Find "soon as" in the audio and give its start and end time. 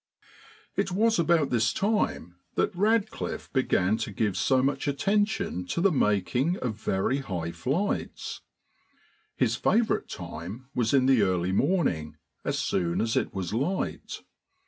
12.57-13.15